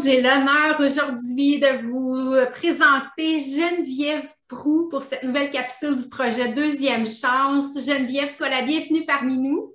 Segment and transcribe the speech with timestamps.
[0.00, 6.52] Monde, j'ai l'honneur aujourd'hui de vous présenter Geneviève Prou pour cette nouvelle capsule du projet
[6.52, 7.74] Deuxième Chance.
[7.84, 9.74] Geneviève, sois la bienvenue parmi nous.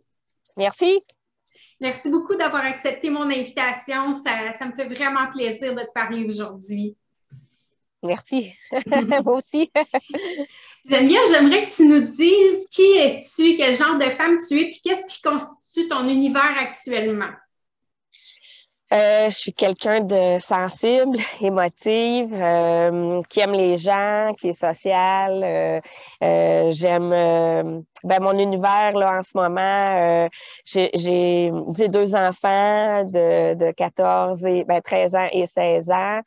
[0.57, 1.01] Merci.
[1.79, 4.13] Merci beaucoup d'avoir accepté mon invitation.
[4.13, 6.95] Ça, ça, me fait vraiment plaisir de te parler aujourd'hui.
[8.01, 8.53] Merci.
[8.87, 9.71] Moi aussi.
[10.85, 14.79] Geneviève, j'aimerais que tu nous dises qui es-tu, quel genre de femme tu es, puis
[14.84, 17.31] qu'est-ce qui constitue ton univers actuellement?
[18.95, 25.43] Euh, je suis quelqu'un de sensible, émotive, euh, qui aime les gens, qui est social.
[25.43, 30.29] Euh, j'aime ben, mon univers là en ce moment.
[30.65, 36.21] j'ai deux enfants de, de 14 et ben, 13 ans et 16 ans.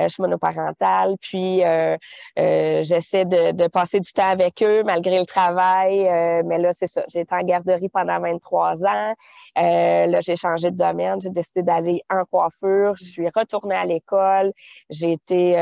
[0.00, 1.96] Euh, je suis monoparentale, puis euh,
[2.38, 6.04] euh, j'essaie de, passer du temps avec eux malgré le travail.
[6.44, 7.02] mais là, c'est ça.
[7.08, 9.14] J'ai été en garderie pendant 23 ans.
[9.56, 11.20] là, j'ai changé de domaine.
[11.20, 12.94] J'ai décidé d'aller en coiffure.
[12.96, 14.52] Je suis retournée à l'école.
[14.90, 15.56] J'ai été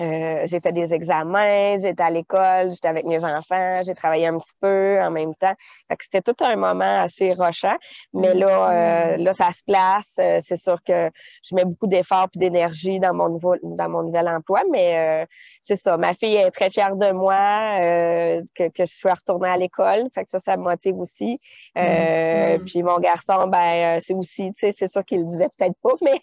[0.00, 4.38] euh, j'ai fait des examens, j'étais à l'école, j'étais avec mes enfants, j'ai travaillé un
[4.38, 5.54] petit peu en même temps.
[6.00, 7.76] c'était tout un moment assez rochant.
[8.12, 10.16] Mais là, euh, là, ça se place.
[10.18, 11.10] Euh, c'est sûr que
[11.42, 15.26] je mets beaucoup d'efforts et d'énergie dans mon nouveau, dans mon nouvel emploi, mais
[15.60, 15.96] c'est ça.
[15.96, 17.36] Ma fille est très fière de moi,
[18.54, 20.04] que, que je suis retournée à l'école.
[20.14, 21.38] Fait que ça, ça me motive aussi.
[21.76, 22.64] Mm-hmm.
[22.64, 25.94] Puis mon garçon, ben, c'est aussi, tu sais, c'est sûr qu'il le disait peut-être pas,
[26.02, 26.20] mais,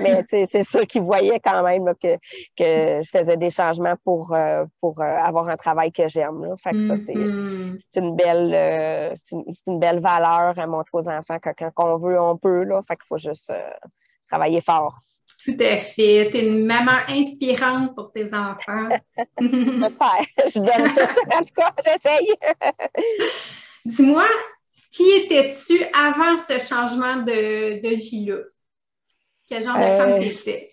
[0.00, 2.16] mais c'est sûr qu'il voyait quand même que,
[2.56, 6.54] que je faisais des changements pour, euh, pour euh, avoir un travail que j'aime.
[6.56, 7.78] Fait que ça, c'est mm-hmm.
[7.96, 9.36] une belle euh, c'est
[9.66, 12.64] une, belle valeur à montrer aux enfants que quand on veut, on peut.
[12.64, 12.80] Là.
[12.82, 13.52] Fait qu'il faut juste
[14.28, 14.98] travailler fort.
[15.44, 16.30] Tout à fait.
[16.30, 18.88] Tu es une maman inspirante pour tes enfants.
[19.40, 20.26] J'espère.
[20.46, 21.34] Je donne tout.
[21.34, 22.34] En tout cas, j'essaye.
[23.84, 24.26] Dis-moi,
[24.90, 28.38] qui étais-tu avant ce changement de, de vie-là?
[29.48, 30.69] Quel genre de femme t'étais?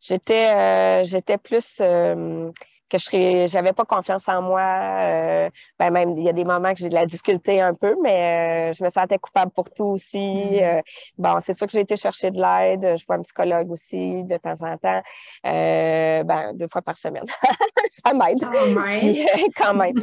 [0.00, 2.50] J'étais euh, j'étais plus euh,
[2.90, 4.60] que je serais, j'avais pas confiance en moi.
[4.60, 7.96] Euh, ben même, il y a des moments que j'ai de la difficulté un peu,
[8.02, 10.18] mais euh, je me sentais coupable pour tout aussi.
[10.18, 10.58] Mm.
[10.62, 10.80] Euh,
[11.16, 12.96] bon, c'est sûr que j'ai été chercher de l'aide.
[12.98, 15.00] Je vois un psychologue aussi de temps en temps,
[16.24, 17.24] ben deux fois par semaine.
[18.04, 18.44] Ça m'aide.
[19.56, 19.96] quand même.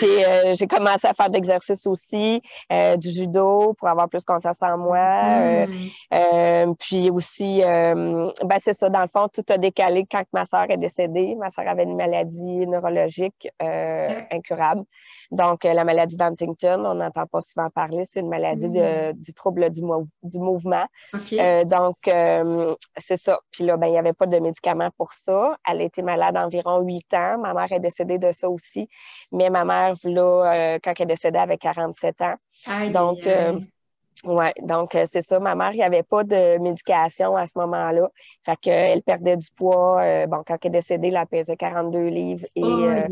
[0.00, 2.40] j'ai, j'ai commencé à faire de l'exercice aussi,
[2.70, 5.66] du judo pour avoir plus confiance en moi.
[5.66, 6.74] Mm.
[6.78, 8.88] puis aussi, ben c'est ça.
[8.88, 11.34] Dans le fond, tout a décalé quand ma soeur est décédée.
[11.36, 14.84] Ma soeur avait une maladie neurologique euh, incurable.
[15.30, 19.12] Donc, euh, la maladie d'Huntington, on n'entend pas souvent parler, c'est une maladie mm.
[19.14, 19.82] du trouble du,
[20.22, 20.86] du mouvement.
[21.32, 21.96] Euh, donc,
[22.96, 23.38] c'est ça.
[23.50, 25.29] Puis là, ben, il n'y avait pas de médicaments pour ça.
[25.68, 27.38] Elle a été malade environ huit ans.
[27.38, 28.88] Ma mère est décédée de ça aussi.
[29.32, 32.34] Mais ma mère, là, quand elle est décédée, avait 47 ans.
[32.92, 33.18] donc,
[34.24, 35.40] oui, donc euh, c'est ça.
[35.40, 38.08] Ma mère, il n'y avait pas de médication à ce moment-là.
[38.44, 40.02] Fait qu'elle perdait du poids.
[40.02, 43.06] Euh, bon, quand elle est décédée, elle pesait 42 livres et euh,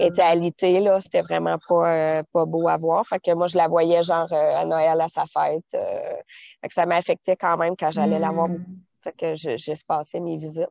[0.00, 0.80] était alitée.
[0.80, 3.06] Là, c'était vraiment pas, pas beau à voir.
[3.06, 5.64] Fait que moi, je la voyais genre à Noël à sa fête.
[5.70, 8.48] fait que ça m'affectait quand même quand j'allais la voir.
[8.48, 8.64] Hmm.
[9.02, 10.68] Fait que mes visites.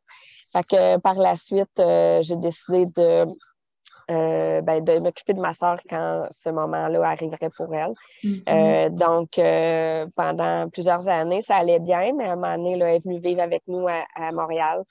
[0.53, 1.81] Fait que par la suite,
[2.21, 3.25] j'ai décidé de
[4.11, 7.93] euh, ben, de m'occuper de ma soeur quand ce moment-là arriverait pour elle.
[8.23, 8.43] Mm-hmm.
[8.49, 12.89] Euh, donc, euh, pendant plusieurs années, ça allait bien, mais à un moment donné, là,
[12.89, 14.83] elle est venue vivre avec nous à, Montréal.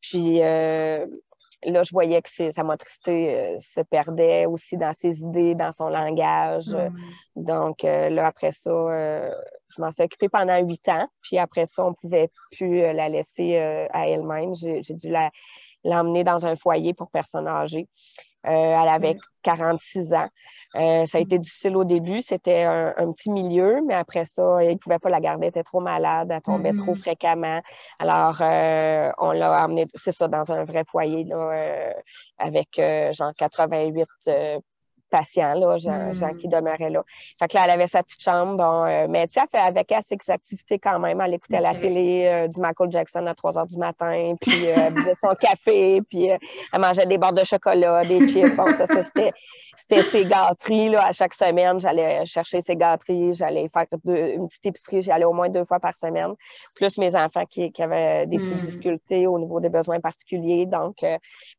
[0.00, 5.88] Puis là, je voyais que sa motricité se perdait aussi dans ses idées, dans son
[5.88, 6.68] langage.
[6.68, 6.94] Mm.
[7.42, 8.70] Donc, là, après ça,
[9.74, 11.06] je m'en suis occupée pendant huit ans.
[11.22, 14.54] Puis après ça, on ne pouvait plus la laisser à elle-même.
[14.54, 15.12] J'ai dû
[15.84, 17.88] l'emmener dans un foyer pour personnes âgées.
[18.46, 20.28] Euh, elle avait 46 ans.
[20.76, 22.20] Euh, ça a été difficile au début.
[22.20, 25.46] C'était un, petit milieu, mais après ça, il ne pouvait pas la garder.
[25.46, 26.28] Elle était trop malade.
[26.30, 26.98] Elle tombait trop mm-hmm.
[26.98, 27.60] fréquemment.
[27.98, 31.92] Alors, euh, on l'a amenée, c'est ça, dans un vrai foyer, là,
[32.38, 32.80] avec
[33.12, 34.06] genre 88
[35.10, 36.52] patients, là, gens, gens, qui hmm.
[36.52, 37.02] demeuraient là.
[37.38, 39.66] Fait que là, elle avait sa petite chambre, bon, euh, mais tu sais, elle fait
[39.66, 41.20] avec elle ses activités quand même.
[41.20, 44.74] Elle écoutait la télé euh, du Michael Jackson à 3 heures du matin, puis euh,
[44.76, 48.56] elle buvait son café, puis elle mangeait des barres de chocolat, des chips.
[48.56, 49.32] Bon, ça, c'était,
[49.76, 51.80] c'était ses gâteries, là, à chaque semaine.
[51.80, 55.94] J'allais chercher ses gâteries, j'allais faire une petite épicerie, j'allais au moins deux fois par
[55.94, 56.32] semaine.
[56.76, 58.60] Plus mes enfants qui, qui avaient des petites hmm.
[58.60, 60.66] difficultés au niveau des besoins particuliers.
[60.66, 60.96] Donc,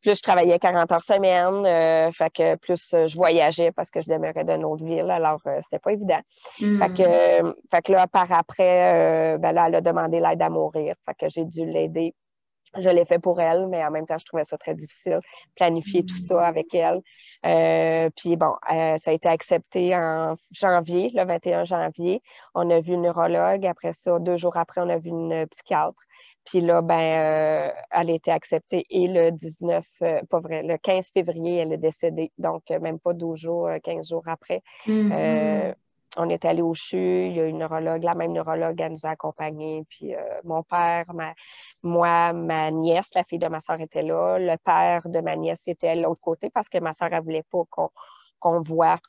[0.01, 3.40] plus je travaillais 40 heures semaine, fait que plus je voyais
[3.75, 6.19] parce que je demeurais d'une autre ville, alors euh, c'était pas évident.
[6.57, 7.53] Fait, que, hmm.
[7.69, 10.95] fait que là, par après, euh, ben là, elle a demandé l'aide à mourir.
[11.05, 12.13] Fait que j'ai dû l'aider
[12.77, 15.19] je l'ai fait pour elle, mais en même temps, je trouvais ça très difficile,
[15.55, 17.01] planifier tout ça avec elle.
[17.45, 22.21] Euh, puis bon, euh, ça a été accepté en janvier, le 21 janvier.
[22.55, 23.65] On a vu une neurologue.
[23.65, 26.01] Après ça, deux jours après, on a vu une psychiatre.
[26.45, 29.85] Puis là, ben, euh, elle a été acceptée et le 19,
[30.29, 32.31] pas vrai, le 15 février, elle est décédée.
[32.37, 34.61] Donc, même pas 12 jours, 15 jours après.
[34.87, 35.75] Mm-hmm
[36.17, 39.05] on est allé au CHU, il y a une neurologue, la même neurologue, elle nous
[39.05, 39.83] a accompagnés.
[39.89, 41.05] Puis euh, mon père,
[41.83, 44.37] moi, ma nièce, la fille de ma soeur était là.
[44.37, 47.45] Le père de ma nièce était de l'autre côté parce que ma soeur, elle voulait
[47.49, 47.63] pas
[48.39, 48.99] qu'on voit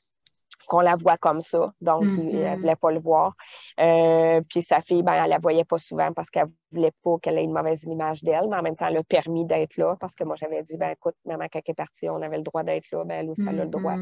[0.69, 1.73] qu'on la voit comme ça.
[1.81, 3.35] Donc, elle ne elle voulait pas le voir.
[3.81, 7.39] Euh, puis sa fille, ben, elle la voyait pas souvent parce qu'elle voulait pas qu'elle
[7.39, 10.15] ait une mauvaise image d'elle, mais en même temps, elle a permis d'être là parce
[10.15, 12.63] que moi, j'avais dit, ben écoute, maman, quand elle est partie, on avait le droit
[12.63, 13.97] d'être là, ben elle aussi, elle a le droit.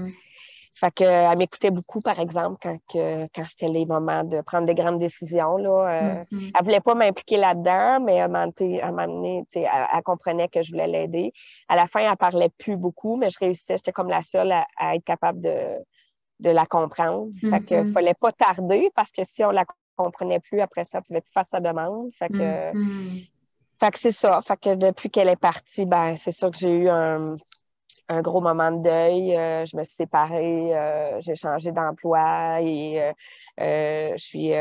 [0.74, 4.74] Fait que, elle m'écoutait beaucoup, par exemple, quand, quand c'était les moments de prendre des
[4.74, 5.56] grandes décisions.
[5.56, 6.52] Là, euh, mm-hmm.
[6.58, 10.72] Elle voulait pas m'impliquer là-dedans, mais à un moment donné, elle, elle, comprenait que je
[10.72, 11.32] voulais l'aider.
[11.68, 14.94] À la fin, elle parlait plus beaucoup, mais je réussissais, j'étais comme la seule à,
[14.94, 15.56] être capable de,
[16.38, 17.28] de la comprendre.
[17.40, 17.92] Fait que mm-hmm.
[17.92, 19.64] fallait pas tarder parce que si on la
[19.96, 22.10] comprenait plus, après ça, elle pouvait plus faire sa demande.
[22.12, 23.28] Fait que, mm-hmm.
[23.80, 24.40] fait que c'est ça.
[24.40, 27.36] Fait que depuis qu'elle est partie, ben, c'est sûr que j'ai eu un,
[28.10, 29.36] un gros moment de deuil.
[29.36, 33.12] Euh, je me suis séparée, euh, j'ai changé d'emploi et
[33.60, 34.52] euh, je suis,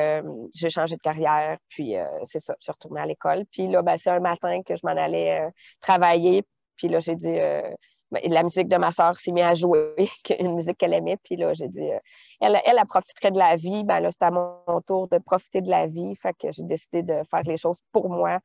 [0.53, 1.57] j'ai changé de carrière.
[1.67, 3.45] Puis c'est ça, je suis retournée à l'école.
[3.51, 5.49] Puis là, ben, c'est un matin que je m'en allais
[5.81, 6.43] travailler.
[6.77, 7.37] Puis là, j'ai dit,
[8.11, 9.95] ben, la musique de ma soeur s'est mise à jouer,
[10.39, 11.17] une musique qu'elle aimait.
[11.23, 11.89] Puis là, j'ai dit,
[12.41, 13.83] elle, elle, profiterait de la vie.
[13.83, 16.13] Ben là, c'était à mon tour de profiter de la vie.
[16.15, 18.39] Fait que j'ai décidé de faire les choses pour moi,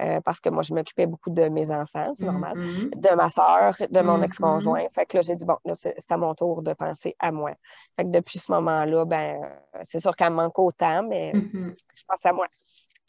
[0.00, 3.00] euh, parce que moi, je m'occupais beaucoup de mes enfants, c'est normal, mm-hmm.
[3.00, 4.24] de ma soeur, de mon mm-hmm.
[4.24, 4.86] ex-conjoint.
[4.94, 7.52] Fait que là, j'ai dit, bon, là, c'est à mon tour de penser à moi.
[7.96, 9.40] Fait que depuis ce moment-là, ben,
[9.84, 11.74] c'est sûr qu'elle me manque autant, mais mm-hmm.
[11.94, 12.46] je pense à moi.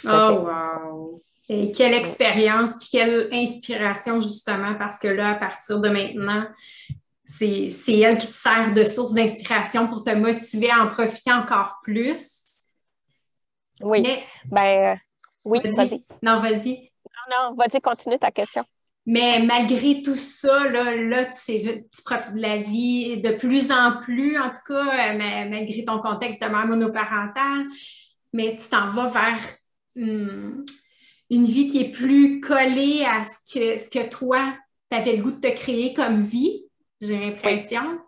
[0.05, 1.21] Oh, wow!
[1.49, 6.45] Et quelle expérience, puis quelle inspiration, justement, parce que là, à partir de maintenant,
[7.25, 11.79] c'est elle qui te sert de source d'inspiration pour te motiver à en profiter encore
[11.83, 12.41] plus.
[13.81, 14.05] Oui.
[14.45, 14.97] ben,
[15.47, 16.03] oui, vas-y.
[16.21, 16.91] non, vas-y.
[17.05, 18.63] Non, non, vas-y, continue ta question.
[19.05, 21.63] Mais malgré tout ça, là, là tu,
[22.03, 26.41] profites de la vie de plus en plus, en tout cas, euh, malgré ton contexte
[26.43, 27.67] de mère monoparentale,
[28.33, 29.39] mais tu t'en vas vers
[29.95, 30.65] hmm,
[31.29, 34.53] une vie qui est plus collée à ce que, ce que toi,
[34.91, 36.65] tu avais le goût de te créer comme vie,
[36.99, 37.99] j'ai l'impression.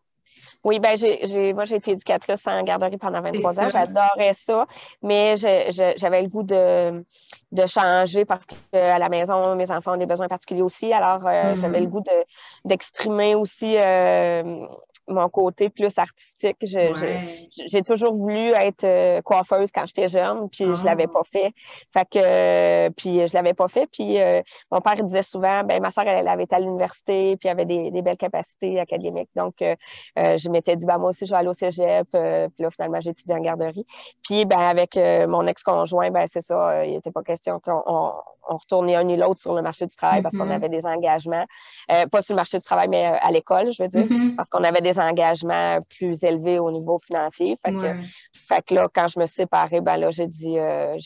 [0.63, 3.69] Oui, ben j'ai, moi j'ai été éducatrice en garderie pendant 23 ans.
[3.71, 4.65] J'adorais ça,
[5.01, 7.03] mais j'avais le goût de,
[7.51, 10.91] de changer parce qu'à la maison, mes enfants ont des besoins particuliers aussi.
[10.91, 11.89] Alors, euh, j'avais le mm-hmm.
[11.89, 12.25] goût de,
[12.65, 14.67] d'exprimer aussi euh,
[15.09, 16.57] mon côté plus artistique.
[16.61, 21.13] J'ai toujours voulu être euh, coiffeuse quand j'étais jeune, puis je l'avais ah.
[21.13, 21.53] pas fait.
[21.91, 23.87] Fait que, euh, puis je l'avais pas fait.
[23.91, 24.41] Puis euh,
[24.71, 27.91] mon père disait souvent, ben ma soeur, elle, avait été à l'université, puis avait des,
[27.91, 29.29] des, belles capacités académiques.
[29.35, 32.07] Donc, je m'étais dit, ben moi aussi, je vais aller au cégep.
[32.11, 33.85] puis là, finalement, j'ai étudié en garderie.
[34.23, 34.97] Puis, ben avec
[35.27, 38.13] mon ex-conjoint, ben c'est ça, il n'était pas question qu'on
[38.49, 40.51] on retournait un et l'autre sur le marché du travail parce qu'on mm-hmm.
[40.51, 41.45] avait des engagements,
[41.91, 44.35] euh, pas sur le marché du travail, mais euh, à l'école, je veux dire, mm-hmm.
[44.35, 47.55] parce qu'on avait des engagements plus élevés au niveau financier.
[47.63, 48.01] Fait, que,
[48.33, 50.97] fait que là, quand je me suis séparée, ben là, j'ai dit, euh,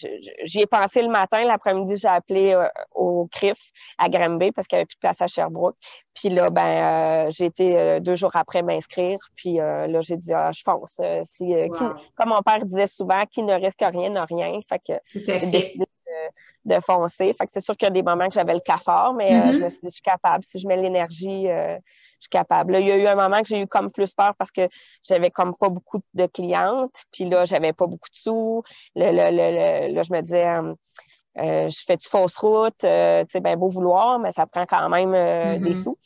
[0.43, 2.55] j'y ai pensé le matin, l'après-midi, j'ai appelé
[2.95, 3.59] au CRIF
[3.97, 5.75] à Granby parce qu'il n'y avait plus de place à Sherbrooke.
[6.15, 9.17] Puis là, ben, j'ai été deux jours après m'inscrire.
[9.35, 10.99] Puis là, j'ai dit, ah, je fonce.
[11.23, 11.53] si,
[12.15, 14.59] comme mon père disait souvent, qui ne risque rien n'a rien.
[14.69, 15.85] Fait que j'ai décidé
[16.65, 17.33] de, foncer.
[17.33, 19.51] Fait que c'est sûr qu'il y a des moments que j'avais le cafard, mais euh,
[19.51, 19.63] je mm-hmm.
[19.63, 20.43] me suis dit, je suis capable.
[20.43, 22.73] Si je mets l'énergie, euh, je suis capable.
[22.73, 24.67] Là, il y a eu un moment que j'ai eu comme plus peur parce que
[25.03, 28.63] j'avais comme pas beaucoup de clientes, puis là, j'avais pas beaucoup de sous.
[28.95, 34.19] là, je me disais, euh, je fais du fausse route, tu sais, ben beau vouloir,
[34.19, 35.83] mais ça prend quand même des mm-hmm.
[35.83, 35.97] sous.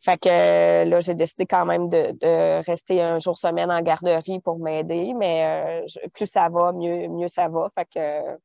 [0.00, 4.58] Fait que là, j'ai décidé quand même de, rester un jour semaine en garderie pour
[4.58, 5.84] m'aider, mais
[6.14, 7.68] plus ça va, mieux, mieux ça va.
[7.74, 8.38] Fait que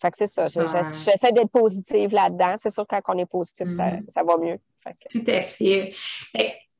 [0.00, 0.46] fait que c'est ça.
[0.48, 2.54] J'essaie d'être positive là-dedans.
[2.56, 4.26] C'est sûr, quand on est positif, ça, mm-hmm.
[4.26, 4.58] va mieux.
[5.10, 5.92] Tout à fait.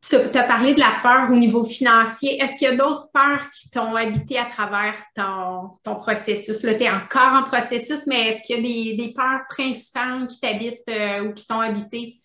[0.09, 2.41] Tu as parlé de la peur au niveau financier.
[2.41, 6.63] Est-ce qu'il y a d'autres peurs qui t'ont habité à travers ton, processus?
[6.63, 10.39] Là, tu es encore en processus, mais est-ce qu'il y a des, peurs principales qui
[10.39, 12.21] t'habitent euh, ou qui t'ont habité?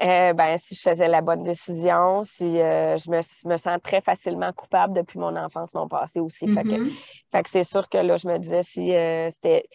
[0.00, 4.52] Euh, ben, si je faisais la bonne décision, si euh, je me, sens très facilement
[4.52, 6.46] coupable depuis mon enfance, mon passé aussi.
[6.48, 7.42] Fait que, mm-hmm.
[7.46, 8.88] c'est sûr que là, je me disais si
[9.30, 9.68] c'était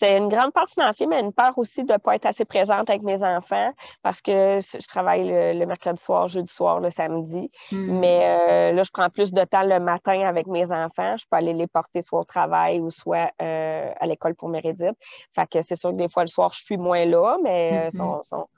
[0.00, 2.88] c'est une grande part financière, mais une part aussi de ne pas être assez présente
[2.88, 3.70] avec mes enfants
[4.02, 7.50] parce que je travaille le, mercredi soir, jeudi soir, le samedi.
[7.70, 7.98] Hmm.
[7.98, 11.16] Mais euh, là, je prends plus de temps le matin avec mes enfants.
[11.18, 14.96] Je peux aller les porter soit au travail ou soit euh, à l'école pour Mérédith.
[15.34, 17.86] Fait que c'est sûr que des fois, le soir, je suis moins là, mais euh,
[17.88, 17.90] hmm.
[17.90, 18.48] sont, sont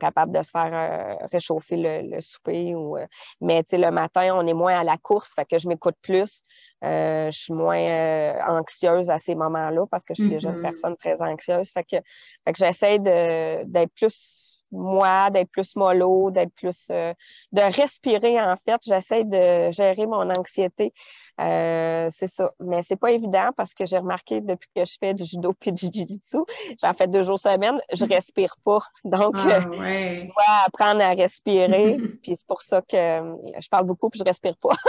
[0.00, 2.74] capables de se faire réchauffer le, souper.
[2.74, 2.98] Ou,
[3.40, 6.42] mais le matin, on est moins à la course, fait que je m'écoute plus.
[6.82, 10.62] je suis moins anxieuse à ces moments-là parce que je suis déjà une mm-hmm.
[10.62, 11.70] personne très anxieuse.
[11.70, 11.96] Fait que,
[12.44, 18.80] fait que j'essaie d'être plus moi, d'être plus mollo, d'être plus de respirer en fait.
[18.84, 20.92] J'essaie de gérer mon anxiété.
[21.40, 22.52] Euh, c'est ça.
[22.60, 25.72] Mais c'est pas évident parce que j'ai remarqué depuis que je fais du judo puis
[25.72, 26.38] du jiu-jitsu,
[26.82, 28.80] j'en fais deux jours semaine, je respire pas.
[29.04, 31.96] Donc, ah, euh, je dois apprendre à respirer.
[32.22, 34.70] puis c'est pour ça que euh, je parle beaucoup puis je respire pas.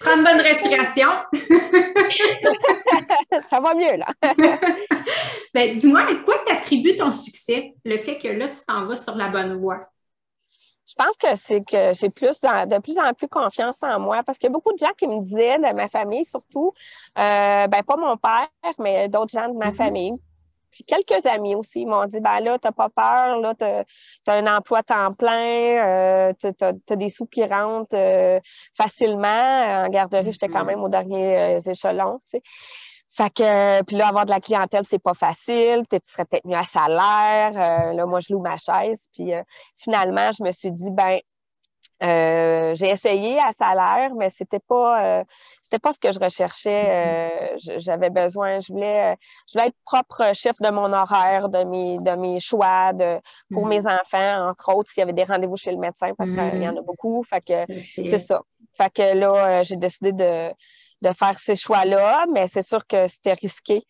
[0.00, 1.08] Prends une bonne respiration.
[3.50, 4.06] ça va mieux, là.
[5.54, 7.74] ben, dis-moi, à quoi t'attribues ton succès?
[7.84, 9.80] Le fait que là, tu t'en vas sur la bonne voie?
[10.88, 14.38] Je pense que c'est que j'ai plus de plus en plus confiance en moi parce
[14.38, 16.72] qu'il y a beaucoup de gens qui me disaient, de ma famille surtout,
[17.18, 19.74] euh, ben pas mon père, mais d'autres gens de ma mm-hmm.
[19.74, 20.14] famille.
[20.70, 23.84] Puis quelques amis aussi m'ont dit ben là, t'as pas peur, là, t'as
[24.28, 28.40] as un emploi temps plein, euh, t'as as, des sous qui rentrent euh,
[28.74, 29.84] facilement.
[29.84, 30.66] En garderie, j'étais quand mm-hmm.
[30.66, 32.20] même au dernier échelon.
[32.30, 32.42] Tu sais.
[33.10, 35.82] Fait que, puis là, avoir de la clientèle, c'est pas facile.
[35.90, 37.52] Tu serais peut-être mieux à salaire.
[37.54, 39.08] Euh, là, moi, je loue ma chaise.
[39.14, 39.42] Puis euh,
[39.76, 41.18] finalement, je me suis dit, ben,
[42.02, 45.24] euh, j'ai essayé à salaire, mais c'était pas,
[45.62, 47.56] c'était pas ce que je recherchais.
[47.78, 49.16] J'avais besoin, je voulais,
[49.48, 53.18] je voulais être propre chef de mon horaire, de mes, de mes choix, de,
[53.50, 53.68] pour mm.
[53.68, 56.68] mes enfants, entre autres, s'il y avait des rendez-vous chez le médecin, parce qu'il y
[56.68, 56.84] en a mm.
[56.84, 57.22] beaucoup.
[57.24, 57.64] Fait que
[57.96, 58.42] c'est ça.
[58.76, 60.52] Fait que là, j'ai décidé de
[61.02, 63.82] de faire ces choix-là, mais c'est sûr que c'était risqué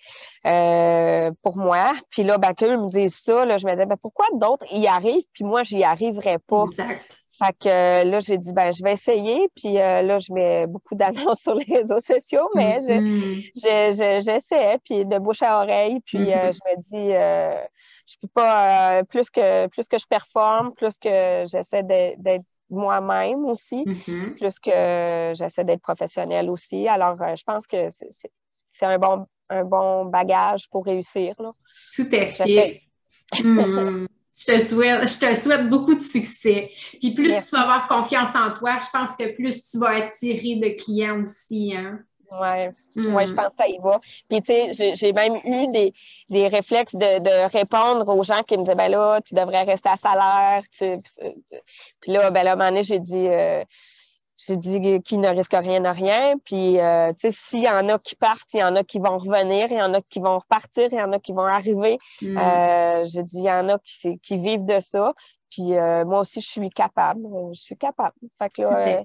[0.46, 1.92] euh, pour moi.
[2.10, 4.86] Puis là, ben, qu'eux me disent ça, là, je me disais, ben, pourquoi d'autres y
[4.86, 6.64] arrivent, puis moi, j'y arriverais pas?
[6.64, 7.18] Exact.
[7.38, 9.48] Fait que euh, là, j'ai dit, ben, je vais essayer.
[9.54, 14.22] Puis euh, là, je mets beaucoup d'annonces sur les réseaux sociaux, mais mm-hmm.
[14.24, 16.00] j'essaie, puis de bouche à oreille.
[16.04, 16.52] Puis mm-hmm.
[16.52, 17.68] je me dis,
[18.06, 23.84] je peux pas, plus que plus que je performe, plus que j'essaie d'être moi-même aussi,
[23.84, 24.36] mm-hmm.
[24.36, 26.86] plus que j'essaie d'être professionnelle aussi.
[26.88, 27.88] Alors, euh, je pense que
[28.70, 31.34] c'est un bon, un bon bagage pour réussir.
[31.38, 31.50] Là.
[31.94, 32.82] Tout à fait.
[33.42, 34.06] Mm.
[34.36, 36.70] je, te souhaite, je te souhaite beaucoup de succès.
[37.00, 40.56] Puis plus tu vas avoir confiance en toi, je pense que plus tu vas attirer
[40.56, 41.74] de clients aussi.
[41.76, 42.00] Hein?
[42.30, 43.36] Oui, ouais, je hmm.
[43.36, 44.00] pense que ça y va.
[44.28, 45.92] Puis, tu sais, j'ai même eu des,
[46.28, 49.88] des réflexes de, de, répondre aux gens qui me disaient, ben là, tu devrais rester
[49.88, 50.62] à salaire.
[50.70, 50.98] Tu,
[52.00, 53.64] puis là, ben là, à un moment donné, j'ai dit, euh,
[54.36, 56.34] j'ai dit qu'il ne risque rien à rien.
[56.44, 58.98] Puis, euh, tu sais, s'il y en a qui partent, il y en a qui
[58.98, 61.46] vont revenir, il y en a qui vont repartir, il y en a qui vont
[61.46, 61.96] arriver.
[62.20, 62.36] Hmm.
[62.36, 65.14] Euh, j'ai dit, il y en a qui, qui vivent de ça.
[65.50, 67.22] Puis, moi aussi, je suis capable.
[67.54, 68.14] Je suis capable.
[68.38, 69.02] Fait que là,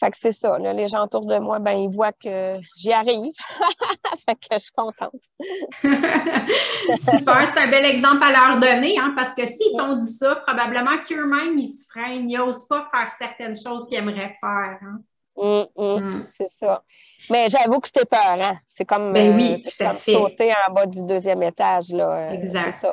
[0.00, 0.58] fait que c'est ça.
[0.58, 3.32] Là, les gens autour de moi, ben, ils voient que j'y arrive.
[4.26, 5.20] fait que je suis contente.
[7.00, 10.36] Super, c'est un bel exemple à leur donner, hein, parce que s'ils t'ont dit ça,
[10.36, 14.78] probablement qu'eux-mêmes, ils se freinent, ils n'osent pas faire certaines choses qu'ils aimeraient faire.
[14.82, 15.00] Hein.
[15.36, 16.26] Hum, hum.
[16.30, 16.82] C'est ça.
[17.30, 18.58] Mais j'avoue que c'était peur, hein.
[18.68, 21.90] C'est comme, ben oui, euh, sauter en bas du deuxième étage.
[21.90, 22.10] Là.
[22.10, 22.86] Euh, exact.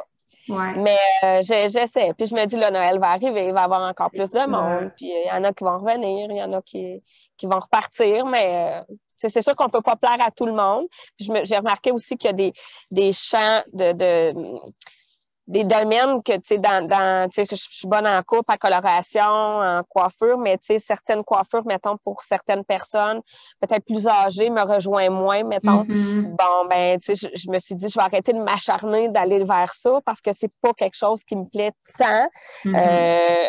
[0.77, 2.13] Mais euh, j'essaie.
[2.17, 4.47] Puis je me dis, le Noël va arriver, il va y avoir encore plus de
[4.47, 4.91] monde.
[4.97, 7.01] Puis il y en a qui vont revenir, il y en a qui,
[7.37, 10.53] qui vont repartir, mais euh, c'est sûr qu'on ne peut pas plaire à tout le
[10.53, 10.85] monde.
[11.19, 12.53] J'ai remarqué aussi qu'il y a des,
[12.91, 14.33] des champs de, de
[15.47, 18.49] des domaines que, tu sais, dans, dans tu sais, que je suis bonne en coupe,
[18.49, 23.21] en coloration, en coiffure, mais, tu sais, certaines coiffures, mettons, pour certaines personnes,
[23.61, 25.83] peut-être plus âgées, me rejoignent moins, mettons.
[25.83, 26.35] Mm-hmm.
[26.35, 29.73] Bon, ben, tu sais, je, me suis dit, je vais arrêter de m'acharner d'aller vers
[29.73, 32.27] ça parce que c'est pas quelque chose qui me plaît tant.
[32.65, 32.75] Mm-hmm.
[32.75, 33.47] euh,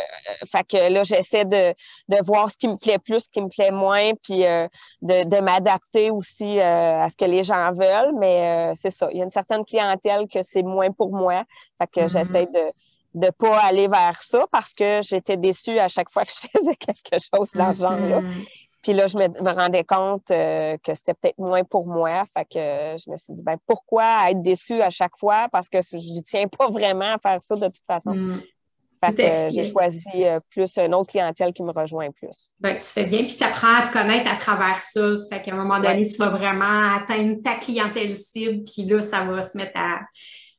[0.51, 1.75] fait que là, j'essaie de,
[2.09, 4.69] de voir ce qui me plaît plus, ce qui me plaît moins, puis euh,
[5.03, 9.09] de, de m'adapter aussi euh, à ce que les gens veulent, mais euh, c'est ça.
[9.11, 11.45] Il y a une certaine clientèle que c'est moins pour moi.
[11.79, 12.13] Fait que mm-hmm.
[12.13, 12.73] j'essaie de
[13.15, 16.77] ne pas aller vers ça parce que j'étais déçue à chaque fois que je faisais
[16.77, 18.21] quelque chose dans ce genre-là.
[18.21, 18.47] Mm-hmm.
[18.83, 22.25] Puis là, je me, rendais compte euh, que c'était peut-être moins pour moi.
[22.33, 25.49] Fait que je me suis dit, ben pourquoi être déçue à chaque fois?
[25.51, 28.15] Parce que je ne tiens pas vraiment à faire ça de toute façon.
[28.15, 28.43] Mm.
[29.05, 32.51] Fait que j'ai choisi euh, plus une autre clientèle qui me rejoint plus.
[32.59, 35.01] Ben, tu fais bien, puis tu apprends à te connaître à travers ça.
[35.31, 39.25] Fait qu'à un moment donné, tu vas vraiment atteindre ta clientèle cible, puis là, ça
[39.25, 40.01] va se mettre à,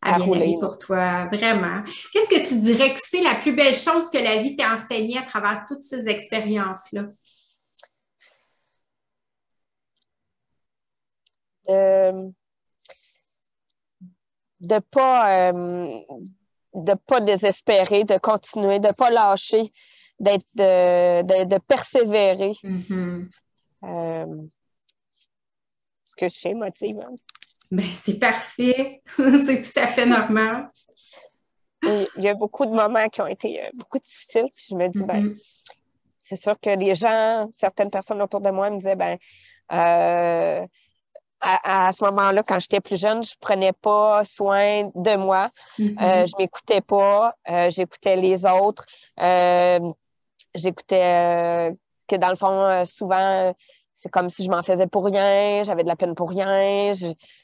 [0.01, 1.83] à, bien aller pour toi, vraiment.
[2.13, 5.17] Qu'est-ce que tu dirais que c'est la plus belle chose que la vie t'a enseignée
[5.17, 7.07] à travers toutes ces expériences-là?
[11.69, 12.29] Euh,
[14.61, 15.51] de pas
[16.73, 19.71] de pas désespérer, de continuer, de pas lâcher,
[20.19, 22.53] d'être de, de, persévérer.
[22.63, 23.29] Mm-hmm.
[26.05, 26.99] ce que je sais motive.
[26.99, 27.15] Hein.
[27.71, 29.01] Ben, c'est parfait.
[29.15, 30.71] c'est tout à fait normal.
[31.83, 34.49] Il y a beaucoup de moments qui ont été euh, beaucoup difficiles.
[34.55, 35.41] je me dis, ben, mm-hmm.
[36.19, 39.17] c'est sûr que les gens, certaines personnes autour de moi me disaient, ben,
[39.71, 40.65] euh,
[41.41, 45.49] à, ce moment-là, quand j'étais plus jeune, je prenais pas soin de moi.
[45.77, 46.03] Mm-hmm.
[46.03, 47.33] Euh, je m'écoutais pas.
[47.69, 48.85] j'écoutais les autres.
[50.53, 51.73] j'écoutais
[52.07, 53.55] que dans le fond, souvent,
[53.99, 56.93] c'est comme si je m'en faisais pour rien, j'avais de la peine pour rien,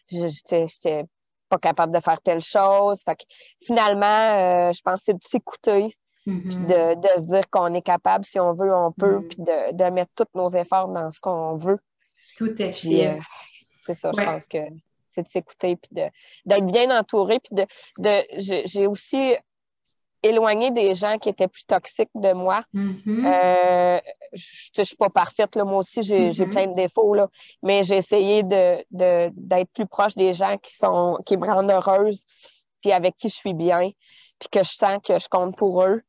[0.07, 1.05] j'étais
[1.49, 3.01] pas capable de faire telle chose.
[3.03, 3.23] Fait que
[3.61, 6.95] finalement, euh, je pense que c'est de s'écouter, mm-hmm.
[7.01, 9.27] de, se dire qu'on est capable, si on veut, on peut, mm.
[9.27, 11.77] puis de, mettre tous nos efforts dans ce qu'on veut.
[12.37, 13.07] Tout à fait.
[13.07, 13.19] Euh,
[13.85, 14.59] c'est ça, je pense que
[15.05, 16.07] c'est de s'écouter, puis
[16.45, 17.65] d'être bien entouré, puis de,
[17.99, 19.35] de j'ai aussi
[20.25, 22.63] éloigné des gens qui étaient plus toxiques de moi.
[22.73, 23.25] Mm-hmm.
[23.25, 23.99] Euh,
[24.33, 25.63] je ne suis pas parfaite, là.
[25.63, 26.49] moi aussi, j'ai mm-hmm.
[26.49, 27.27] plein de défauts, là.
[27.63, 32.25] mais j'ai essayé d'être de, plus proche des gens qui, sont, qui me rendent heureuse,
[32.81, 33.91] puis avec qui je suis bien,
[34.39, 36.01] puis que je sens que je compte pour eux.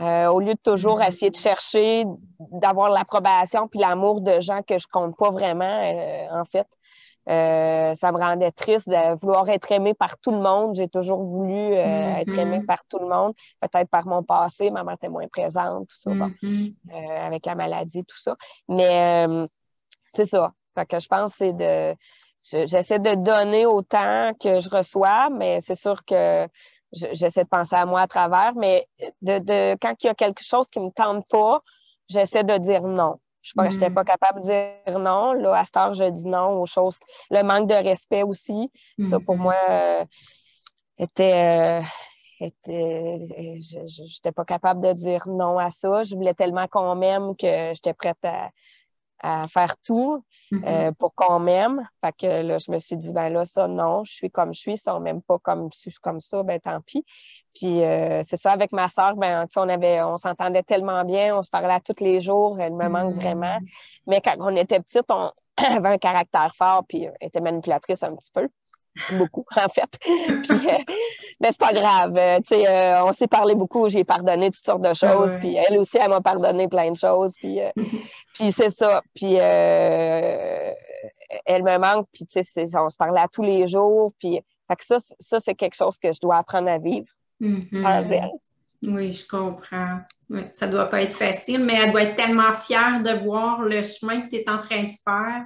[0.00, 1.08] Euh, au lieu de toujours mm-hmm.
[1.08, 2.04] essayer de chercher,
[2.38, 6.66] d'avoir l'approbation puis l'amour de gens que je compte pas vraiment, euh, en fait.
[7.28, 10.74] Euh, ça me rendait triste de vouloir être aimée par tout le monde.
[10.74, 12.20] J'ai toujours voulu euh, mm-hmm.
[12.20, 13.32] être aimée par tout le monde.
[13.60, 16.74] Peut-être par mon passé, ma mère était moins présente, tout ça, mm-hmm.
[16.92, 18.36] euh, avec la maladie, tout ça.
[18.68, 19.26] Mais
[20.12, 20.52] c'est ça.
[20.74, 21.96] Fait que je pense que c'est de.
[22.66, 26.48] J'essaie de donner autant que je reçois, mais c'est sûr que
[26.90, 28.52] j'essaie de penser à moi à travers.
[28.56, 28.88] Mais
[29.20, 31.60] de, de quand il y a quelque chose qui me tente pas,
[32.08, 33.20] j'essaie de dire non.
[33.42, 33.94] Je n'étais mm.
[33.94, 35.32] pas capable de dire non.
[35.32, 36.98] Là, à cette heure, je dis non aux choses.
[37.30, 38.70] Le manque de respect aussi,
[39.10, 39.38] ça pour mm-hmm.
[39.38, 40.04] moi euh,
[40.98, 41.80] était.
[41.80, 41.82] Euh,
[42.40, 46.04] était je n'étais pas capable de dire non à ça.
[46.04, 48.50] Je voulais tellement qu'on m'aime que j'étais prête à,
[49.22, 51.88] à, faire tout euh, pour qu'on m'aime.
[52.04, 54.60] Fait que là, je me suis dit, ben là, ça, non, je suis comme je
[54.60, 54.76] suis.
[54.76, 55.68] Si on m'aime pas comme,
[56.02, 57.04] comme ça, ben tant pis.
[57.54, 61.42] Puis euh, c'est ça, avec ma soeur, ben, on avait, on s'entendait tellement bien, on
[61.42, 63.58] se parlait tous les jours, elle me manque vraiment.
[63.60, 63.66] Mm.
[64.06, 68.16] Mais quand on était petite, on avait un caractère fort, puis elle était manipulatrice un
[68.16, 68.48] petit peu.
[69.12, 69.88] Beaucoup, en fait.
[70.00, 70.78] puis, euh,
[71.40, 72.14] mais c'est pas grave.
[72.16, 75.36] Euh, tu sais, on s'est parlé beaucoup, j'ai pardonné toutes sortes de ah choses.
[75.40, 77.34] Puis elle aussi, elle m'a pardonné plein de choses.
[77.38, 77.58] Puis,
[78.34, 79.02] puis c'est ça.
[79.14, 80.74] Puis elle
[81.62, 84.12] me manque, puis tu sais, on se parlait à tous les jours.
[84.18, 87.08] Puis fait que ça, ça c'est quelque chose que je dois apprendre à vivre.
[87.42, 88.30] Mm-hmm.
[88.84, 90.00] Oui, je comprends.
[90.52, 93.82] ça ne doit pas être facile, mais elle doit être tellement fière de voir le
[93.82, 95.44] chemin que tu es en train de faire,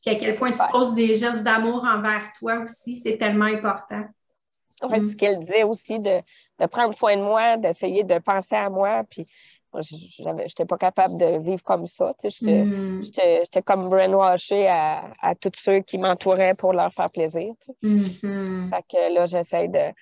[0.00, 4.04] puis à quel point tu poses des gestes d'amour envers toi aussi, c'est tellement important.
[4.82, 5.10] Oui, mm.
[5.10, 6.20] ce qu'elle disait aussi, de,
[6.70, 9.26] prendre soin de moi, d'essayer de penser à moi, puis
[9.74, 12.14] je n'étais pas capable de vivre comme ça.
[12.40, 13.02] Mm.
[13.02, 17.52] J'étais comme brainwashée à, à tous ceux qui m'entouraient pour leur faire plaisir.
[17.82, 19.92] Fait que là, j'essaie de,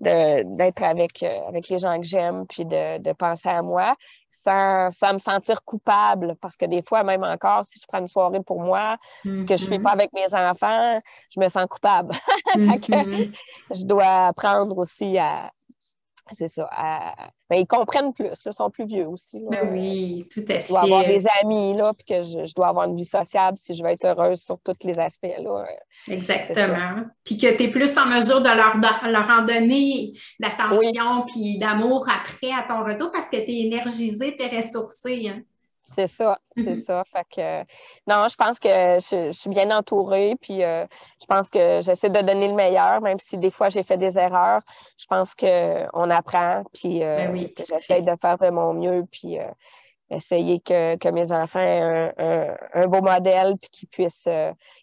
[0.00, 3.96] d'être avec, euh, avec les gens que j'aime, puis de, de, penser à moi,
[4.30, 6.36] sans, sans, me sentir coupable.
[6.40, 9.52] Parce que des fois, même encore, si je prends une soirée pour moi, que je
[9.52, 10.98] ne suis pas avec mes enfants,
[11.34, 12.14] je me sens coupable.
[12.56, 13.34] Mm-hmm.
[13.74, 15.50] je dois apprendre aussi à,
[16.32, 16.68] c'est ça.
[17.48, 19.44] Ben, ils comprennent plus, ils sont plus vieux aussi.
[19.48, 20.62] Ben oui, tout à fait.
[20.62, 23.74] Je dois avoir des amis, là, puis que je, dois avoir une vie sociable si
[23.74, 25.26] je veux être heureuse sur tous les aspects.
[25.38, 25.64] Là.
[26.08, 27.04] Exactement.
[27.24, 28.76] Puis que tu es plus en mesure de leur,
[29.10, 34.36] leur en donner d'attention puis d'amour après à ton retour parce que tu es énergisée,
[34.36, 35.28] tu es ressourcée.
[35.28, 35.42] Hein.
[35.94, 36.82] C'est ça, c'est mm-hmm.
[36.82, 37.02] ça.
[37.04, 37.60] Fait que
[38.08, 40.84] non, je pense que je, suis bien entourée, puis euh,
[41.20, 44.18] je pense que j'essaie de donner le meilleur, même si des fois j'ai fait des
[44.18, 44.62] erreurs.
[44.98, 49.46] Je pense qu'on apprend, puis euh, ben j'essaie de faire de mon mieux, puis euh,
[50.10, 54.28] essayer que, mes enfants aient un, beau modèle, puis qu'ils puissent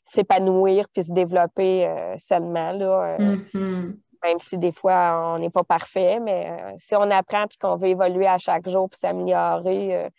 [0.06, 2.72] s'épanouir, puis se développer sainement.
[2.72, 3.98] Là, mm-hmm.
[4.24, 7.90] Même si des fois on n'est pas parfait, mais si on apprend puis qu'on veut
[7.90, 10.10] évoluer à chaque jour puis s'améliorer,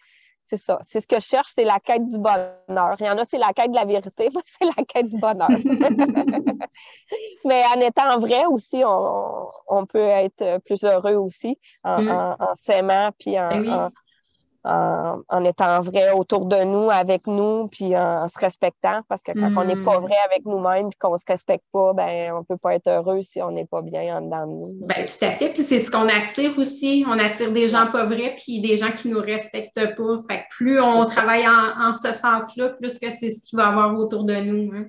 [0.47, 0.79] c'est ça.
[0.83, 2.97] C'est ce que je cherche, c'est la quête du bonheur.
[3.01, 5.49] Il y en a, c'est la quête de la vérité, c'est la quête du bonheur.
[7.45, 12.37] Mais en étant vrai aussi, on, peut être plus heureux aussi en, mm.
[12.55, 13.91] s'aimant puis en, ben
[14.65, 19.01] en, étant vrai autour de nous, avec nous, puis en, se respectant.
[19.09, 20.03] Parce que quand on n'est pas hmm.
[20.03, 22.89] vrai avec nous-mêmes et qu'on ne se respecte pas, ben on ne peut pas être
[22.89, 24.87] heureux si on n'est pas bien en dedans de nous.
[24.87, 25.51] Ben, tout à fait.
[25.51, 27.05] Puis c'est ce qu'on attire aussi.
[27.07, 30.19] On attire des gens pas vrais, puis des gens qui ne nous respectent pas.
[30.29, 33.69] Fait que plus on travaille en, ce sens-là, plus que c'est ce qu'il va y
[33.69, 34.73] avoir autour de nous.
[34.75, 34.87] Hein.